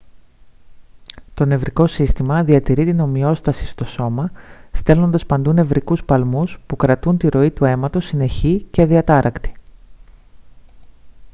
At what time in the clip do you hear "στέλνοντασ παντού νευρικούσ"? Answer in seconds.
4.71-6.03